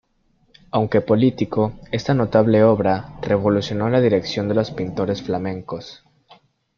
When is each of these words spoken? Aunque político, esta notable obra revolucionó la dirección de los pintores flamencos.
Aunque 0.71 1.01
político, 1.01 1.73
esta 1.91 2.15
notable 2.15 2.63
obra 2.63 3.19
revolucionó 3.21 3.87
la 3.91 4.01
dirección 4.01 4.47
de 4.47 4.55
los 4.55 4.71
pintores 4.71 5.21
flamencos. 5.21 6.03